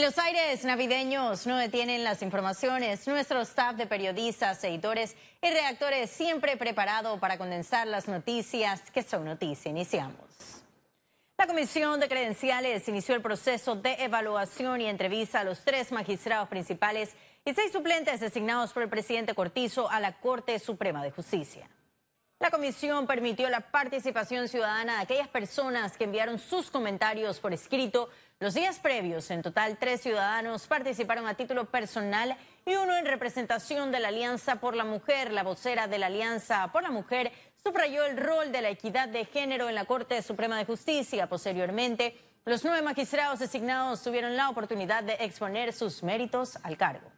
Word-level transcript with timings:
Los 0.00 0.16
aires 0.16 0.64
navideños 0.64 1.46
no 1.46 1.58
detienen 1.58 2.04
las 2.04 2.22
informaciones. 2.22 3.06
Nuestro 3.06 3.42
staff 3.42 3.76
de 3.76 3.86
periodistas, 3.86 4.64
editores 4.64 5.14
y 5.42 5.50
reactores 5.50 6.08
siempre 6.08 6.56
preparado 6.56 7.20
para 7.20 7.36
condensar 7.36 7.86
las 7.86 8.08
noticias 8.08 8.80
que 8.92 9.02
son 9.02 9.26
noticia. 9.26 9.68
Iniciamos. 9.70 10.24
La 11.36 11.46
Comisión 11.46 12.00
de 12.00 12.08
Credenciales 12.08 12.88
inició 12.88 13.14
el 13.14 13.20
proceso 13.20 13.76
de 13.76 13.92
evaluación 14.02 14.80
y 14.80 14.86
entrevista 14.86 15.40
a 15.40 15.44
los 15.44 15.64
tres 15.64 15.92
magistrados 15.92 16.48
principales 16.48 17.10
y 17.44 17.52
seis 17.52 17.70
suplentes 17.70 18.20
designados 18.20 18.72
por 18.72 18.82
el 18.82 18.88
presidente 18.88 19.34
Cortizo 19.34 19.90
a 19.90 20.00
la 20.00 20.18
Corte 20.18 20.58
Suprema 20.60 21.04
de 21.04 21.10
Justicia. 21.10 21.68
La 22.38 22.50
comisión 22.50 23.06
permitió 23.06 23.50
la 23.50 23.60
participación 23.60 24.48
ciudadana 24.48 24.96
de 24.96 25.02
aquellas 25.02 25.28
personas 25.28 25.98
que 25.98 26.04
enviaron 26.04 26.38
sus 26.38 26.70
comentarios 26.70 27.38
por 27.38 27.52
escrito 27.52 28.08
los 28.40 28.54
días 28.54 28.78
previos. 28.78 29.30
En 29.30 29.42
total, 29.42 29.76
tres 29.78 30.00
ciudadanos 30.00 30.66
participaron 30.66 31.26
a 31.26 31.34
título 31.34 31.66
personal 31.66 32.36
y 32.66 32.74
uno 32.74 32.96
en 32.96 33.06
representación 33.06 33.92
de 33.92 34.00
la 34.00 34.08
Alianza 34.08 34.56
por 34.56 34.74
la 34.74 34.84
Mujer. 34.84 35.30
La 35.32 35.42
vocera 35.42 35.86
de 35.86 35.98
la 35.98 36.06
Alianza 36.06 36.72
por 36.72 36.82
la 36.82 36.90
Mujer 36.90 37.32
subrayó 37.62 38.04
el 38.04 38.16
rol 38.16 38.50
de 38.50 38.62
la 38.62 38.70
equidad 38.70 39.08
de 39.08 39.26
género 39.26 39.68
en 39.68 39.74
la 39.74 39.84
Corte 39.84 40.20
Suprema 40.22 40.58
de 40.58 40.64
Justicia. 40.64 41.28
Posteriormente, 41.28 42.18
los 42.44 42.64
nueve 42.64 42.82
magistrados 42.82 43.38
designados 43.38 44.02
tuvieron 44.02 44.36
la 44.36 44.48
oportunidad 44.48 45.04
de 45.04 45.14
exponer 45.20 45.72
sus 45.72 46.02
méritos 46.02 46.56
al 46.62 46.76
cargo 46.76 47.12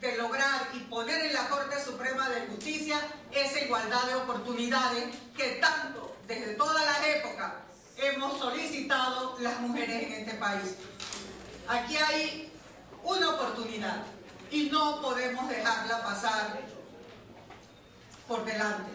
de 0.00 0.16
lograr 0.18 0.68
y 0.74 0.80
poner 0.80 1.26
en 1.26 1.32
la 1.32 1.48
Corte 1.48 1.82
Suprema 1.82 2.28
de 2.28 2.46
Justicia 2.48 3.00
esa 3.32 3.60
igualdad 3.60 4.02
de 4.04 4.14
oportunidades 4.14 5.04
que 5.36 5.58
tanto 5.60 6.16
desde 6.26 6.54
todas 6.54 6.84
las 6.84 7.06
épocas 7.06 7.52
hemos 7.96 8.38
solicitado 8.38 9.36
las 9.40 9.60
mujeres 9.60 10.02
en 10.04 10.12
este 10.12 10.34
país. 10.34 10.76
Aquí 11.68 11.96
hay 11.96 12.52
una 13.02 13.30
oportunidad 13.30 14.02
y 14.50 14.64
no 14.70 15.00
podemos 15.00 15.48
dejarla 15.48 16.02
pasar 16.02 16.60
por 18.28 18.44
delante. 18.44 18.90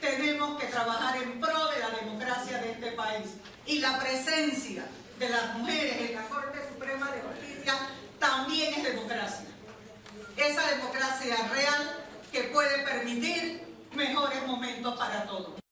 Tenemos 0.00 0.60
que 0.60 0.66
trabajar 0.66 1.22
en 1.22 1.40
pro 1.40 1.68
de 1.68 1.78
la 1.78 1.90
democracia 1.90 2.58
de 2.58 2.72
este 2.72 2.92
país 2.92 3.30
y 3.66 3.78
la 3.78 3.98
presencia 3.98 4.84
de 5.18 5.28
las 5.28 5.54
mujeres 5.58 6.10
en 6.10 6.16
la 6.16 6.28
Corte 6.28 6.58
Suprema 6.72 7.10
de 7.10 7.22
Justicia 7.22 7.74
también 8.18 8.74
es 8.74 8.82
democracia 8.84 9.54
esa 10.36 10.68
democracia 10.68 11.36
real 11.52 12.04
que 12.32 12.44
puede 12.44 12.78
permitir 12.84 13.62
mejores 13.94 14.46
momentos 14.46 14.96
para 14.98 15.24
todos. 15.26 15.63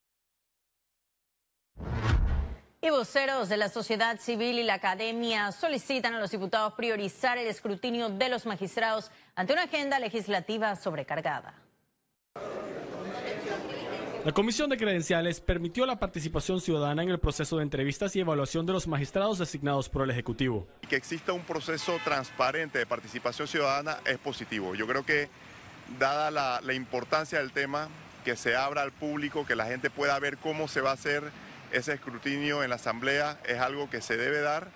Y 2.85 2.91
voceros 2.91 3.49
de 3.49 3.57
la 3.57 3.69
sociedad 3.69 4.19
civil 4.19 4.59
y 4.59 4.65
la 4.65 4.75
academia 4.75 5.53
solicitan 5.53 6.15
a 6.15 6.19
los 6.19 6.33
diputados 6.33 6.73
priorizar 6.75 7.39
el 7.39 7.47
escrutinio 7.47 8.09
de 8.09 8.29
los 8.29 8.45
magistrados 8.45 9.13
ante 9.37 9.53
una 9.53 9.63
agenda 9.63 10.01
legislativa 10.01 10.75
sobrecargada. 10.75 11.55
La 14.25 14.33
Comisión 14.33 14.69
de 14.69 14.77
Credenciales 14.77 15.41
permitió 15.41 15.87
la 15.87 16.01
participación 16.01 16.61
ciudadana 16.61 17.05
en 17.05 17.11
el 17.11 17.21
proceso 17.21 17.59
de 17.59 17.63
entrevistas 17.63 18.17
y 18.17 18.21
evaluación 18.21 18.67
de 18.67 18.73
los 18.73 18.89
magistrados 18.89 19.39
designados 19.39 19.89
por 19.89 20.03
el 20.03 20.11
Ejecutivo. 20.11 20.67
Que 20.89 20.97
exista 20.97 21.33
un 21.33 21.43
proceso 21.43 22.01
transparente 22.03 22.81
de 22.81 22.87
participación 22.87 23.47
ciudadana 23.47 23.99
es 24.07 24.19
positivo. 24.19 24.75
Yo 24.75 24.89
creo 24.89 25.07
que, 25.07 25.29
dada 26.01 26.33
la, 26.33 26.75
importancia 26.75 27.39
del 27.39 27.53
tema, 27.53 27.89
que 28.25 28.35
se 28.35 28.57
abra 28.57 28.83
al 28.83 28.91
público, 28.91 29.47
que 29.47 29.55
la 29.55 29.67
gente 29.67 29.89
pueda 29.89 30.19
ver 30.19 30.37
cómo 30.39 30.67
se 30.67 30.81
va 30.81 30.91
a 30.91 30.95
hacer 30.95 31.31
ese 31.73 31.95
escrutinio 31.95 32.63
en 32.63 32.71
la 32.71 32.77
Asamblea, 32.77 33.39
es 33.47 33.59
algo 33.59 33.91
que 33.91 34.01
se 34.01 34.17
debe 34.17 34.41
dar. 34.41 34.69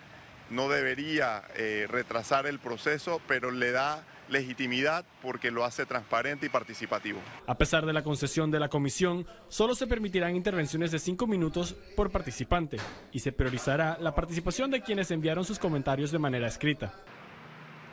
No 0.51 0.69
debería 0.69 1.43
eh, 1.57 1.87
retrasar 1.91 2.47
el 2.47 2.59
proceso, 2.59 3.21
pero 3.27 3.51
le 3.51 3.73
da 3.73 4.05
legitimidad 4.29 5.05
porque 5.23 5.51
lo 5.51 5.65
hace 5.65 5.87
transparente 5.87 6.47
y 6.47 6.49
participativo. 6.49 7.21
A 7.47 7.57
pesar 7.57 7.87
de 7.87 7.93
la 7.93 8.03
concesión 8.03 8.51
de 8.51 8.61
la 8.61 8.69
comisión, 8.69 9.27
solo 9.49 9.75
se 9.75 9.87
permitirán 9.87 10.35
intervenciones 10.35 10.91
de 10.91 10.99
cinco 10.99 11.27
minutos 11.27 11.75
por 11.95 12.11
participante 12.11 12.79
y 13.13 13.21
se 13.21 13.33
priorizará 13.33 13.99
la 14.01 14.15
participación 14.15 14.71
de 14.71 14.83
quienes 14.83 15.11
enviaron 15.11 15.45
sus 15.45 15.59
comentarios 15.59 16.11
de 16.11 16.19
manera 16.19 16.49
escrita 16.49 16.95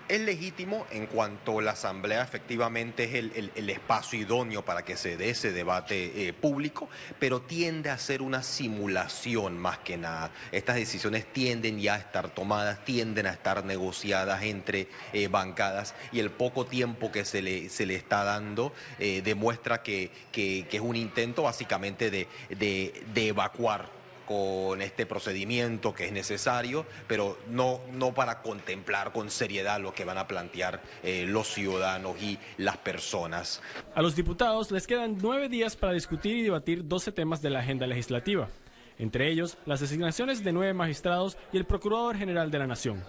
es 0.08 0.22
legítimo 0.22 0.86
en 0.92 1.08
cuanto 1.08 1.62
la 1.62 1.72
Asamblea 1.72 2.22
efectivamente 2.22 3.06
es 3.06 3.14
el, 3.56 3.70
espacio 3.70 4.20
idóneo 4.20 4.64
para 4.64 4.84
que 4.84 4.98
se 4.98 5.18
dé 5.18 5.30
ese 5.30 5.52
debate 5.52 6.28
eh, 6.28 6.34
público, 6.34 6.90
pero 7.20 7.42
tiende 7.42 7.90
a 7.90 7.98
ser 7.98 8.22
una 8.22 8.44
simulación 8.44 9.58
más 9.58 9.80
que 9.80 9.98
nada. 9.98 10.32
Estas 10.52 10.76
decisiones 10.76 11.26
tienden 11.32 11.80
ya 11.80 11.96
a 11.96 11.98
estar 11.98 12.30
tomadas, 12.30 12.84
tienden 12.86 13.28
a 13.28 13.32
estar 13.32 13.66
negociadas 13.66 14.44
entre 14.44 14.88
eh, 15.14 15.28
bancadas 15.28 15.96
y 16.12 16.20
el 16.20 16.32
poco 16.32 16.66
tiempo 16.66 17.12
que 17.12 17.26
se 17.26 17.42
le, 17.42 17.70
se 17.70 17.86
le 17.86 17.96
está 17.96 18.24
dando 18.24 18.74
eh, 19.00 19.22
demuestra 19.24 19.82
que, 19.82 20.12
que, 20.32 20.68
es 20.72 20.82
un 20.82 20.96
intento 20.96 21.44
básicamente 21.44 22.12
de, 22.12 22.28
de 22.50 23.28
evacuar 23.28 24.03
con 24.26 24.82
este 24.82 25.06
procedimiento 25.06 25.94
que 25.94 26.06
es 26.06 26.12
necesario, 26.12 26.86
pero 27.08 27.38
no, 27.50 27.80
no 27.94 28.14
para 28.14 28.42
contemplar 28.42 29.12
con 29.12 29.30
seriedad 29.30 29.80
lo 29.80 29.94
que 29.94 30.06
van 30.06 30.18
a 30.18 30.28
plantear 30.28 30.82
eh, 31.04 31.26
los 31.28 31.48
ciudadanos 31.48 32.22
y 32.22 32.38
las 32.58 32.78
personas. 32.78 33.62
A 33.96 34.02
los 34.02 34.16
diputados 34.16 34.72
les 34.72 34.88
quedan 34.88 35.18
nueve 35.22 35.50
días 35.50 35.76
para 35.76 35.94
discutir 35.94 36.38
y 36.38 36.44
debatir 36.44 36.88
12 36.88 37.12
temas 37.12 37.42
de 37.42 37.50
la 37.50 37.60
agenda 37.60 37.88
legislativa, 37.88 38.50
entre 38.98 39.30
ellos 39.30 39.58
las 39.66 39.80
designaciones 39.80 40.44
de 40.44 40.54
nueve 40.54 40.74
magistrados 40.74 41.38
y 41.52 41.58
el 41.58 41.66
Procurador 41.66 42.18
General 42.18 42.52
de 42.52 42.60
la 42.60 42.68
Nación. 42.68 43.04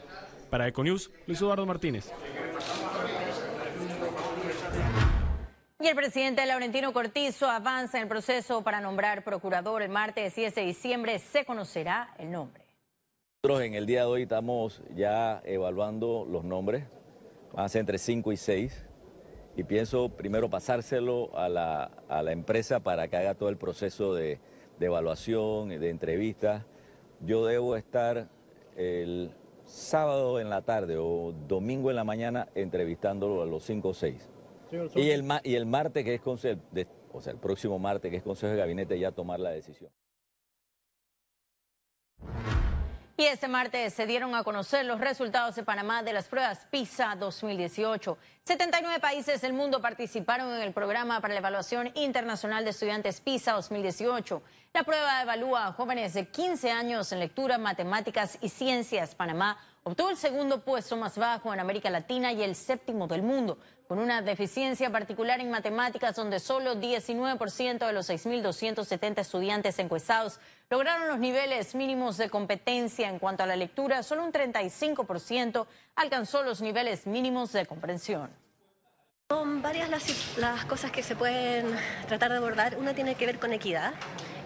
Para 0.51 0.69
Econews, 0.69 1.11
Luis 1.27 1.41
Eduardo 1.41 1.67
Martínez. 1.67 2.13
Y 5.85 5.87
el 5.87 5.97
presidente 5.97 6.47
Laurentino 6.47 6.95
Cortizo 6.95 7.47
avanza 7.47 7.99
en 7.99 8.05
el 8.05 8.09
proceso 8.09 8.63
para 8.63 8.81
nombrar 8.81 9.23
procurador 9.23 9.83
el 9.83 9.91
martes 9.91 10.35
10 10.35 10.55
de 10.55 10.63
diciembre. 10.63 11.19
Se 11.19 11.45
conocerá 11.45 12.15
el 12.19 12.31
nombre. 12.31 12.65
Nosotros 13.43 13.67
en 13.67 13.75
el 13.75 13.85
día 13.85 14.01
de 14.01 14.07
hoy 14.07 14.23
estamos 14.23 14.81
ya 14.97 15.43
evaluando 15.45 16.27
los 16.27 16.43
nombres, 16.43 16.85
van 17.53 17.67
a 17.67 17.69
ser 17.69 17.81
entre 17.81 17.99
5 17.99 18.33
y 18.33 18.37
6, 18.39 18.87
y 19.57 19.65
pienso 19.65 20.09
primero 20.09 20.49
pasárselo 20.49 21.37
a 21.37 21.51
la, 21.51 21.91
a 22.09 22.23
la 22.23 22.33
empresa 22.33 22.81
para 22.81 23.09
que 23.09 23.19
haga 23.19 23.35
todo 23.35 23.51
el 23.51 23.59
proceso 23.59 24.15
de, 24.15 24.39
de 24.79 24.87
evaluación, 24.87 25.69
de 25.69 25.91
entrevistas. 25.91 26.65
Yo 27.21 27.45
debo 27.45 27.77
estar 27.77 28.29
el 28.75 29.33
sábado 29.67 30.41
en 30.41 30.49
la 30.49 30.63
tarde 30.63 30.97
o 30.97 31.35
domingo 31.47 31.91
en 31.91 31.97
la 31.97 32.05
mañana 32.05 32.49
entrevistándolo 32.55 33.43
a 33.43 33.45
los 33.45 33.65
5 33.65 33.87
o 33.87 33.93
6. 33.93 34.31
Y 34.95 35.11
el, 35.11 35.25
y 35.43 35.55
el 35.55 35.67
martes, 35.67 36.05
que 36.05 36.15
es 36.15 36.21
consejo, 36.21 36.61
o 37.13 37.21
sea, 37.21 37.33
el 37.33 37.39
próximo 37.39 37.79
martes, 37.79 38.11
que 38.11 38.17
es 38.19 38.23
consejo 38.23 38.53
de 38.53 38.59
gabinete, 38.59 38.99
ya 38.99 39.13
tomar 39.13 39.41
la 39.41 39.51
decisión. 39.51 39.91
Y 43.17 43.27
este 43.27 43.47
martes 43.47 43.95
se 43.95 44.07
dieron 44.07 44.35
a 44.35 44.43
conocer 44.43 44.85
los 44.85 45.01
resultados 45.01 45.55
de 45.55 45.63
Panamá 45.63 46.03
de 46.03 46.13
las 46.13 46.27
pruebas 46.27 46.67
PISA 46.69 47.15
2018. 47.15 48.19
79 48.43 48.99
países 48.99 49.41
del 49.41 49.53
mundo 49.53 49.81
participaron 49.81 50.53
en 50.53 50.63
el 50.63 50.73
programa 50.73 51.21
para 51.21 51.33
la 51.33 51.39
evaluación 51.39 51.93
internacional 51.95 52.65
de 52.65 52.71
estudiantes 52.71 53.21
PISA 53.21 53.53
2018. 53.53 54.43
La 54.73 54.83
prueba 54.83 55.23
evalúa 55.23 55.69
a 55.69 55.73
jóvenes 55.73 56.15
de 56.15 56.27
15 56.27 56.73
años 56.73 57.13
en 57.13 57.21
lectura, 57.21 57.57
matemáticas 57.57 58.37
y 58.41 58.49
ciencias. 58.49 59.15
Panamá 59.15 59.59
obtuvo 59.85 60.11
el 60.11 60.17
segundo 60.17 60.65
puesto 60.65 60.97
más 60.97 61.17
bajo 61.17 61.55
en 61.55 61.61
América 61.61 61.91
Latina 61.91 62.33
y 62.33 62.43
el 62.43 62.57
séptimo 62.57 63.07
del 63.07 63.23
mundo 63.23 63.59
con 63.89 63.99
una 63.99 64.23
deficiencia 64.23 64.91
particular 64.91 65.41
en 65.41 65.51
matemáticas 65.51 66.17
donde 66.17 66.41
solo 66.41 66.75
19% 66.77 67.87
de 67.87 67.93
los 67.93 68.09
6.270 68.09 69.19
estudiantes 69.19 69.79
encuestados 69.79 70.41
lograron 70.71 71.09
los 71.09 71.19
niveles 71.19 71.75
mínimos 71.75 72.17
de 72.17 72.31
competencia 72.31 73.09
en 73.09 73.19
cuanto 73.19 73.43
a 73.43 73.47
la 73.47 73.57
lectura, 73.57 74.03
solo 74.03 74.25
un 74.25 74.33
35% 74.33 75.67
alcanzó 75.97 76.43
los 76.43 76.61
niveles 76.61 77.07
mínimos 77.07 77.53
de 77.53 77.67
comprensión. 77.67 78.31
Son 79.31 79.63
varias 79.63 79.89
las, 80.37 80.65
cosas 80.67 80.91
que 80.91 81.03
se 81.03 81.17
pueden 81.17 81.67
tratar 82.07 82.31
de 82.31 82.37
abordar. 82.37 82.77
Una 82.77 82.95
tiene 82.95 83.15
que 83.15 83.25
ver 83.25 83.39
con 83.39 83.55
equidad. 83.55 83.95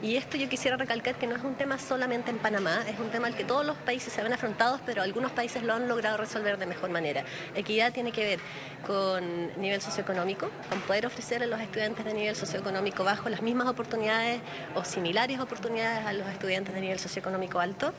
Y 0.01 0.15
esto 0.15 0.37
yo 0.37 0.49
quisiera 0.49 0.77
recalcar 0.77 1.17
que 1.17 1.27
no 1.27 1.35
es 1.35 1.43
un 1.43 1.57
tema 1.57 1.77
solamente 1.77 2.31
en 2.31 2.39
Panamá, 2.39 2.85
es 2.89 3.01
un 3.01 3.11
tema 3.11 3.27
al 3.27 3.35
que 3.35 3.43
todos 3.43 3.67
los 3.67 3.77
países 3.79 4.13
se 4.13 4.23
ven 4.23 4.33
afrontados, 4.33 4.81
pero 4.87 5.03
algunos 5.03 5.33
países 5.33 5.65
lo 5.65 5.75
han 5.75 5.89
logrado 5.89 6.17
resolver 6.17 6.57
de 6.57 6.67
mejor 6.67 6.91
manera. 6.91 7.25
Equidad 7.57 7.93
tiene 7.93 8.13
que 8.13 8.25
ver 8.25 8.41
con 8.87 9.61
nivel 9.61 9.81
socioeconómico, 9.81 10.51
con 10.71 10.81
poder 10.83 11.07
ofrecer 11.07 11.43
a 11.43 11.47
los 11.47 11.61
estudiantes 11.61 12.05
de 12.05 12.15
nivel 12.15 12.37
socioeconómico 12.37 13.03
bajo 13.03 13.29
las 13.29 13.43
mismas 13.43 13.67
oportunidades 13.67 14.41
o 14.77 14.85
similares 14.85 15.41
oportunidades 15.41 16.07
a 16.07 16.13
los 16.13 16.29
estudiantes 16.29 16.73
de 16.75 16.81
nivel 16.81 17.01
socioeconómico 17.01 17.59
alto. 17.59 17.93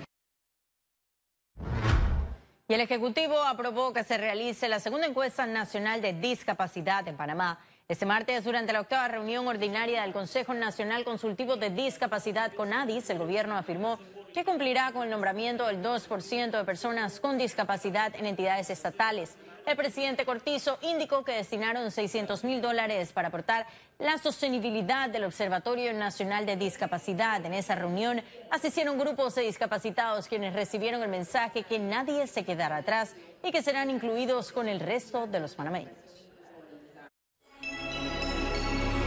Y 2.70 2.76
el 2.76 2.82
Ejecutivo 2.82 3.44
aprobó 3.44 3.92
que 3.92 4.04
se 4.06 4.18
realice 4.18 4.70
la 4.70 4.80
segunda 4.80 5.08
encuesta 5.08 5.46
nacional 5.48 6.02
de 6.02 6.14
discapacidad 6.14 7.06
en 7.08 7.18
Panamá. 7.18 7.60
Este 7.90 8.06
martes, 8.06 8.44
durante 8.44 8.72
la 8.72 8.82
octava 8.82 9.08
reunión 9.08 9.48
ordinaria 9.48 10.04
del 10.04 10.14
Consejo 10.14 10.54
Nacional 10.54 11.04
Consultivo 11.04 11.56
de 11.56 11.72
Discapacidad 11.72 12.54
con 12.54 12.72
ADIS, 12.72 13.10
el 13.10 13.18
gobierno 13.18 13.58
afirmó 13.58 13.98
que 14.32 14.46
cumplirá 14.46 14.92
con 14.92 15.06
el 15.06 15.10
nombramiento 15.10 15.66
del 15.66 15.82
2% 15.82 16.52
de 16.52 16.64
personas 16.66 17.20
con 17.20 17.40
discapacidad 17.40 18.16
en 18.16 18.28
entidades 18.28 18.70
estatales. 18.70 19.34
El 19.66 19.76
presidente 19.76 20.24
Cortizo 20.24 20.78
indicó 20.84 21.24
que 21.24 21.32
destinaron 21.32 21.90
600 21.90 22.44
mil 22.44 22.62
dólares 22.62 23.12
para 23.12 23.30
aportar 23.30 23.66
la 23.98 24.20
sostenibilidad 24.20 25.10
del 25.10 25.24
Observatorio 25.24 25.92
Nacional 25.92 26.46
de 26.46 26.58
Discapacidad. 26.58 27.44
En 27.44 27.56
esa 27.56 27.74
reunión 27.74 28.22
asistieron 28.52 29.00
grupos 29.00 29.34
de 29.34 29.42
discapacitados 29.42 30.28
quienes 30.28 30.54
recibieron 30.54 31.02
el 31.02 31.10
mensaje 31.10 31.64
que 31.64 31.80
nadie 31.80 32.28
se 32.28 32.46
quedará 32.46 32.78
atrás 32.78 33.16
y 33.44 33.52
que 33.52 33.64
serán 33.64 33.90
incluidos 33.90 34.52
con 34.52 34.68
el 34.68 34.80
resto 34.80 35.26
de 35.26 35.40
los 35.40 35.56
panameños. 35.56 36.09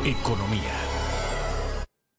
Economía. 0.04 0.72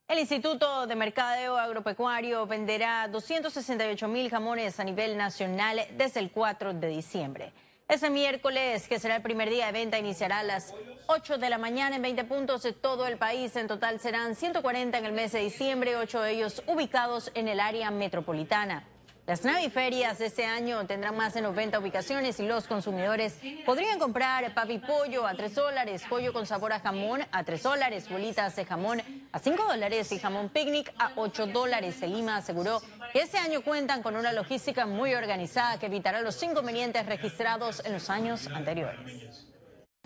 El 0.08 0.18
Instituto 0.18 0.86
de 0.86 0.96
Mercadeo 0.96 1.58
Agropecuario 1.58 2.46
venderá 2.46 3.06
268 3.08 4.08
mil 4.08 4.30
jamones 4.30 4.80
a 4.80 4.84
nivel 4.84 5.18
nacional 5.18 5.80
desde 5.94 6.20
el 6.20 6.30
4 6.30 6.72
de 6.72 6.88
diciembre. 6.88 7.52
Ese 7.86 8.08
miércoles, 8.08 8.88
que 8.88 8.98
será 8.98 9.16
el 9.16 9.22
primer 9.22 9.50
día 9.50 9.66
de 9.66 9.72
venta, 9.72 9.98
iniciará 9.98 10.38
a 10.38 10.44
las 10.44 10.72
8 11.08 11.36
de 11.36 11.50
la 11.50 11.58
mañana 11.58 11.96
en 11.96 12.00
20 12.00 12.24
puntos 12.24 12.62
de 12.62 12.72
todo 12.72 13.06
el 13.06 13.18
país. 13.18 13.54
En 13.54 13.68
total 13.68 14.00
serán 14.00 14.34
140 14.34 14.96
en 14.96 15.04
el 15.04 15.12
mes 15.12 15.32
de 15.32 15.40
diciembre, 15.40 15.98
8 15.98 16.22
de 16.22 16.30
ellos 16.30 16.62
ubicados 16.66 17.30
en 17.34 17.48
el 17.48 17.60
área 17.60 17.90
metropolitana. 17.90 18.88
Las 19.26 19.42
naviferias 19.42 20.18
de 20.18 20.26
este 20.26 20.44
año 20.44 20.86
tendrán 20.86 21.16
más 21.16 21.32
de 21.32 21.40
90 21.40 21.78
ubicaciones 21.78 22.38
y 22.40 22.46
los 22.46 22.66
consumidores 22.66 23.38
podrían 23.64 23.98
comprar 23.98 24.52
papi 24.52 24.78
pollo 24.78 25.26
a 25.26 25.34
3 25.34 25.54
dólares, 25.54 26.02
pollo 26.10 26.34
con 26.34 26.44
sabor 26.44 26.74
a 26.74 26.80
jamón 26.80 27.22
a 27.32 27.42
3 27.42 27.62
dólares, 27.62 28.10
bolitas 28.10 28.54
de 28.54 28.66
jamón 28.66 29.00
a 29.32 29.38
5 29.38 29.62
dólares 29.66 30.12
y 30.12 30.18
jamón 30.18 30.50
picnic 30.50 30.92
a 30.98 31.12
8 31.16 31.46
dólares. 31.46 32.02
El 32.02 32.12
Lima 32.12 32.36
aseguró 32.36 32.82
que 33.14 33.22
este 33.22 33.38
año 33.38 33.62
cuentan 33.62 34.02
con 34.02 34.14
una 34.14 34.30
logística 34.30 34.84
muy 34.84 35.14
organizada 35.14 35.78
que 35.78 35.86
evitará 35.86 36.20
los 36.20 36.42
inconvenientes 36.42 37.06
registrados 37.06 37.82
en 37.86 37.94
los 37.94 38.10
años 38.10 38.46
anteriores. 38.48 39.46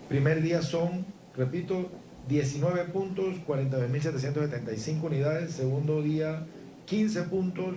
Primer 0.07 0.41
día 0.41 0.61
son, 0.61 1.05
repito, 1.35 1.91
19 2.29 2.85
puntos, 2.85 3.35
42.775 3.45 5.03
unidades. 5.03 5.55
Segundo 5.55 6.01
día, 6.01 6.45
15 6.85 7.23
puntos, 7.23 7.75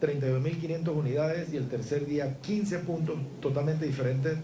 32.500 0.00 0.88
unidades 0.94 1.52
y 1.52 1.56
el 1.56 1.68
tercer 1.68 2.06
día 2.06 2.38
15 2.40 2.80
puntos 2.80 3.16
totalmente 3.40 3.86
diferentes, 3.86 4.38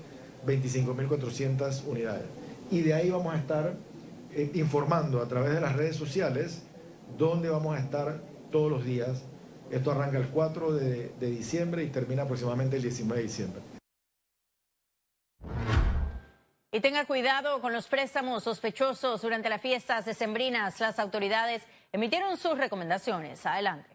25.400 0.46 1.86
unidades. 1.86 2.24
Y 2.70 2.80
de 2.80 2.94
ahí 2.94 3.10
vamos 3.10 3.34
a 3.34 3.38
estar 3.38 3.74
eh, 4.34 4.50
informando 4.54 5.20
a 5.20 5.28
través 5.28 5.54
de 5.54 5.60
las 5.60 5.76
redes 5.76 5.96
sociales 5.96 6.62
dónde 7.18 7.50
vamos 7.50 7.76
a 7.76 7.80
estar 7.80 8.22
todos 8.50 8.70
los 8.70 8.84
días. 8.84 9.24
Esto 9.70 9.90
arranca 9.90 10.18
el 10.18 10.28
4 10.28 10.72
de, 10.72 11.12
diciembre 11.18 11.84
y 11.84 11.88
termina 11.88 12.22
aproximadamente 12.22 12.76
el 12.76 12.82
19 12.82 13.20
de 13.20 13.26
diciembre. 13.26 13.62
Y 16.74 16.80
tenga 16.80 17.04
cuidado 17.04 17.60
con 17.60 17.74
los 17.74 17.88
préstamos 17.88 18.44
sospechosos 18.44 19.20
durante 19.20 19.50
las 19.50 19.60
fiestas 19.60 20.06
decembrinas. 20.06 20.80
Las 20.80 20.98
autoridades 20.98 21.62
emitieron 21.92 22.38
sus 22.38 22.56
recomendaciones. 22.56 23.44
Adelante. 23.44 23.91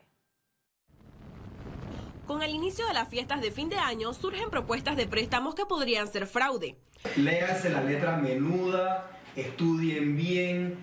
Con 2.27 2.43
el 2.43 2.53
inicio 2.53 2.85
de 2.85 2.93
las 2.93 3.07
fiestas 3.07 3.39
de 3.39 3.51
fin 3.51 3.69
de 3.69 3.77
año 3.77 4.13
surgen 4.13 4.49
propuestas 4.49 4.97
de 4.97 5.07
préstamos 5.07 5.55
que 5.55 5.65
podrían 5.65 6.09
ser 6.09 6.27
fraude. 6.27 6.75
Léanse 7.15 7.69
la 7.69 7.81
letra 7.81 8.17
menuda, 8.17 9.09
estudien 9.37 10.17
bien, 10.17 10.75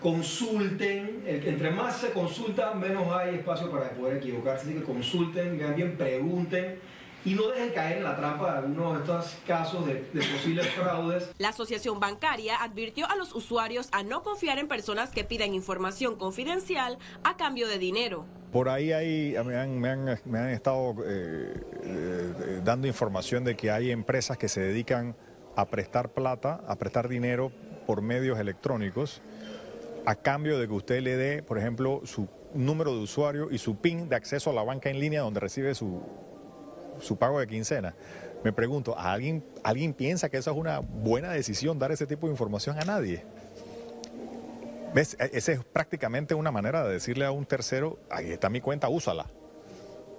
consulten. 0.00 1.22
Entre 1.26 1.70
más 1.70 1.98
se 1.98 2.12
consulta, 2.12 2.72
menos 2.72 3.12
hay 3.14 3.34
espacio 3.34 3.70
para 3.70 3.90
poder 3.90 4.16
equivocarse. 4.16 4.64
Así 4.64 4.74
que 4.74 4.84
consulten, 4.84 5.58
vean 5.58 5.76
bien, 5.76 5.98
pregunten 5.98 6.78
y 7.26 7.34
no 7.34 7.48
dejen 7.48 7.70
caer 7.70 7.98
en 7.98 8.04
la 8.04 8.16
trampa 8.16 8.52
de 8.52 8.58
algunos 8.58 8.94
de 8.94 9.00
estos 9.00 9.36
casos 9.48 9.84
de, 9.84 9.94
de, 9.94 10.20
posibles 10.20 10.68
fraudes. 10.68 11.28
La 11.38 11.48
Asociación 11.48 11.98
Bancaria 11.98 12.62
advirtió 12.62 13.10
a 13.10 13.16
los 13.16 13.34
usuarios 13.34 13.88
a 13.90 14.04
no 14.04 14.22
confiar 14.22 14.60
en 14.60 14.68
personas 14.68 15.10
que 15.10 15.24
piden 15.24 15.52
información 15.52 16.14
confidencial 16.14 16.98
a 17.24 17.36
cambio 17.36 17.66
de 17.66 17.78
dinero. 17.78 18.24
Por 18.52 18.68
ahí 18.68 18.92
hay, 18.92 19.34
me, 19.44 19.56
han, 19.56 19.80
me, 19.80 19.88
han, 19.88 20.20
me 20.24 20.38
han 20.38 20.50
estado 20.50 20.94
eh, 21.04 21.60
eh, 21.82 22.60
dando 22.62 22.86
información 22.86 23.42
de 23.42 23.56
que 23.56 23.72
hay 23.72 23.90
empresas 23.90 24.38
que 24.38 24.48
se 24.48 24.60
dedican 24.60 25.16
a 25.56 25.66
prestar 25.66 26.10
plata, 26.10 26.62
a 26.68 26.76
prestar 26.76 27.08
dinero 27.08 27.50
por 27.88 28.02
medios 28.02 28.38
electrónicos, 28.38 29.20
a 30.04 30.14
cambio 30.14 30.60
de 30.60 30.68
que 30.68 30.74
usted 30.74 31.00
le 31.02 31.16
dé, 31.16 31.42
por 31.42 31.58
ejemplo, 31.58 32.02
su 32.04 32.28
número 32.54 32.94
de 32.94 33.00
usuario 33.00 33.48
y 33.50 33.58
su 33.58 33.78
PIN 33.78 34.08
de 34.08 34.14
acceso 34.14 34.50
a 34.50 34.52
la 34.52 34.62
banca 34.62 34.90
en 34.90 35.00
línea 35.00 35.22
donde 35.22 35.40
recibe 35.40 35.74
su, 35.74 36.00
su 37.00 37.16
pago 37.16 37.40
de 37.40 37.46
quincena. 37.46 37.94
Me 38.44 38.52
pregunto, 38.52 38.96
¿alguien, 38.98 39.44
¿alguien 39.64 39.92
piensa 39.92 40.28
que 40.28 40.36
eso 40.36 40.50
es 40.50 40.56
una 40.56 40.78
buena 40.80 41.30
decisión 41.30 41.78
dar 41.78 41.90
ese 41.92 42.06
tipo 42.06 42.26
de 42.26 42.32
información 42.32 42.78
a 42.78 42.84
nadie? 42.84 43.24
¿Ves? 44.94 45.16
Esa 45.18 45.52
es 45.52 45.64
prácticamente 45.64 46.34
una 46.34 46.50
manera 46.50 46.84
de 46.84 46.92
decirle 46.92 47.24
a 47.24 47.30
un 47.30 47.44
tercero, 47.44 47.98
ahí 48.10 48.30
está 48.30 48.48
mi 48.48 48.60
cuenta, 48.60 48.88
úsala. 48.88 49.26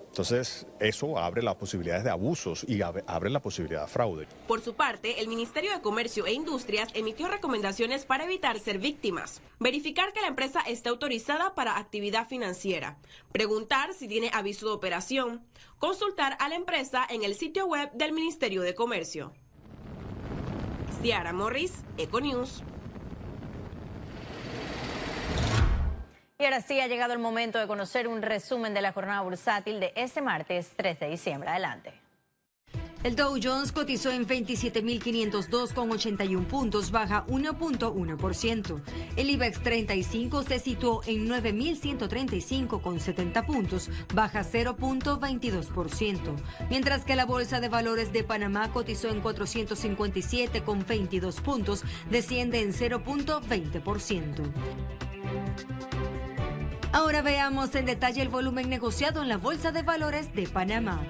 Entonces, 0.08 0.66
eso 0.80 1.20
abre 1.20 1.44
las 1.44 1.56
posibilidades 1.56 2.04
de 2.04 2.10
abusos 2.10 2.66
y 2.68 2.82
abre 2.82 3.30
la 3.30 3.40
posibilidad 3.40 3.82
de 3.82 3.88
fraude. 3.88 4.28
Por 4.48 4.62
su 4.62 4.74
parte, 4.74 5.22
el 5.22 5.28
Ministerio 5.28 5.72
de 5.72 5.82
Comercio 5.82 6.26
e 6.26 6.34
Industrias 6.34 6.90
emitió 6.96 7.28
recomendaciones 7.28 8.06
para 8.06 8.24
evitar 8.24 8.58
ser 8.60 8.80
víctimas. 8.80 9.42
Verificar 9.60 10.14
que 10.14 10.22
la 10.22 10.28
empresa 10.28 10.62
esté 10.62 10.90
autorizada 10.90 11.54
para 11.54 11.78
actividad 11.78 12.28
financiera. 12.28 12.98
Preguntar 13.32 13.94
si 13.94 14.08
tiene 14.08 14.32
aviso 14.34 14.66
de 14.68 14.74
operación. 14.74 15.46
Consultar 15.78 16.36
a 16.40 16.50
la 16.50 16.56
empresa 16.56 17.06
en 17.08 17.24
el 17.24 17.36
sitio 17.36 17.68
web 17.68 17.92
del 17.94 18.12
Ministerio 18.12 18.64
de 18.64 18.74
Comercio. 18.74 19.34
Ciara 21.02 21.32
Morris, 21.32 21.84
Econews. 21.98 22.64
Y 26.40 26.46
ahora 26.46 26.62
sí 26.62 26.80
ha 26.80 26.88
llegado 26.88 27.14
el 27.14 27.20
momento 27.20 27.58
de 27.58 27.66
conocer 27.66 28.08
un 28.08 28.22
resumen 28.22 28.76
de 28.76 28.82
la 28.82 28.92
jornada 28.94 29.22
bursátil 29.22 29.80
de 29.80 29.92
este 29.96 30.22
martes 30.22 30.72
3 30.76 31.00
de 31.00 31.10
diciembre. 31.10 31.50
Adelante. 31.50 31.94
El 33.04 33.16
Dow 33.16 33.38
Jones 33.42 33.72
cotizó 33.72 34.12
en 34.12 34.28
27.502 34.28 35.74
con 35.74 35.92
81 35.92 36.48
puntos, 36.48 36.92
baja 36.92 37.26
1.1%. 37.28 38.82
El 39.16 39.30
IBEX 39.30 39.64
35 39.64 40.44
se 40.44 40.60
situó 40.60 41.02
en 41.08 41.28
9.135 41.28 42.82
con 42.82 43.00
70 43.00 43.46
puntos, 43.46 43.90
baja 44.14 44.42
0.22%. 44.42 46.36
Mientras 46.70 47.04
que 47.06 47.16
la 47.16 47.26
Bolsa 47.26 47.60
de 47.60 47.70
Valores 47.70 48.14
de 48.14 48.24
Panamá 48.24 48.72
cotizó 48.72 49.10
en 49.10 49.22
457 49.22 50.64
con 50.64 50.86
22 50.86 51.42
puntos, 51.42 51.84
desciende 52.10 52.62
en 52.62 52.74
0.20%. 52.74 54.52
Ahora 56.92 57.22
veamos 57.22 57.76
en 57.76 57.86
detalle 57.86 58.22
el 58.22 58.30
volumen 58.30 58.70
negociado 58.70 59.22
en 59.22 59.30
la 59.30 59.38
Bolsa 59.38 59.72
de 59.72 59.84
Valores 59.84 60.34
de 60.34 60.48
Panamá. 60.48 61.02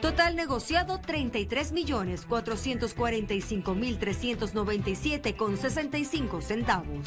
Total 0.00 0.36
negociado 0.36 1.00
33 1.00 1.72
millones 1.72 2.26
445 2.26 3.74
mil 3.74 3.98
397 3.98 5.36
con 5.36 5.56
65 5.56 6.42
centavos. 6.42 7.06